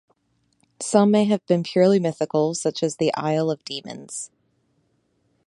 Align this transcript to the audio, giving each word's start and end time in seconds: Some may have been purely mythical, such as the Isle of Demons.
Some 0.81 1.11
may 1.11 1.25
have 1.25 1.45
been 1.45 1.61
purely 1.61 1.99
mythical, 1.99 2.55
such 2.55 2.81
as 2.81 2.95
the 2.95 3.13
Isle 3.13 3.51
of 3.51 3.63
Demons. 3.63 4.31